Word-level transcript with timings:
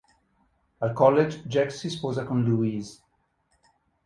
Al 0.87 0.95
college, 1.01 1.43
Jack 1.47 1.71
si 1.71 1.87
sposa 1.91 2.25
con 2.25 2.43
Louise. 2.43 2.99